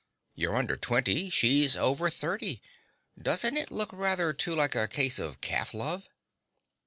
You're 0.33 0.55
under 0.55 0.75
twenty: 0.77 1.29
she's 1.29 1.77
over 1.77 2.09
thirty. 2.09 2.63
Doesn't 3.21 3.55
it 3.55 3.69
look 3.69 3.93
rather 3.93 4.33
too 4.33 4.55
like 4.55 4.73
a 4.73 4.87
case 4.87 5.19
of 5.19 5.41
calf 5.41 5.75
love? 5.75 6.09